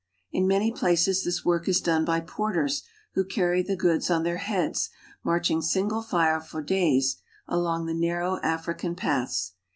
In 0.31 0.47
many 0.47 0.71
places 0.71 1.23
this 1.23 1.45
work 1.45 1.67
is 1.67 1.79
done 1.79 2.05
by 2.05 2.21
porters 2.21 2.81
who 3.13 3.23
carry 3.23 3.61
the 3.61 3.75
goods 3.75 4.09
on 4.09 4.23
their 4.23 4.37
heads, 4.37 4.89
marching 5.23 5.61
single 5.61 6.01
file 6.01 6.39
for 6.39 6.63
days 6.63 7.17
along 7.47 7.85
the 7.85 7.93
narrow 7.93 8.39
African 8.41 8.95
paths. 8.95 9.53